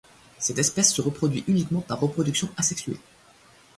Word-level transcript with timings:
Cette 0.39 0.57
espèce 0.57 0.95
se 0.95 1.01
reproduit 1.03 1.43
uniquement 1.47 1.81
par 1.81 1.99
reproduction 1.99 2.49
asexuée. 2.57 2.97